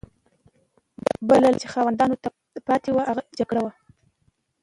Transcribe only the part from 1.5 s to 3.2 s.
چې خاوندانو ته پاتې وه